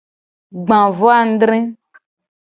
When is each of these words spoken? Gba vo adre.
Gba 0.65 0.79
vo 0.97 1.07
adre. 1.17 1.59